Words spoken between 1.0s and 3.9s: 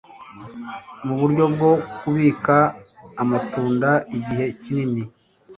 Mu buryo bwo kubika amatunda